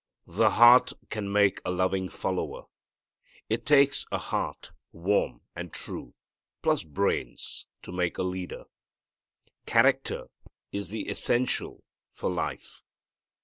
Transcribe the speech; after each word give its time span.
The 0.25 0.49
heart 0.49 0.93
can 1.11 1.31
make 1.31 1.61
a 1.63 1.69
loving 1.69 2.09
follower. 2.09 2.63
It 3.49 3.67
takes 3.67 4.03
a 4.11 4.17
heart, 4.17 4.71
warm 4.91 5.41
and 5.55 5.71
true, 5.71 6.15
plus 6.63 6.81
brains 6.81 7.67
to 7.83 7.91
make 7.91 8.17
a 8.17 8.23
leader. 8.23 8.63
Character 9.67 10.25
is 10.71 10.89
the 10.89 11.07
essential 11.07 11.83
for 12.13 12.31
life. 12.31 12.81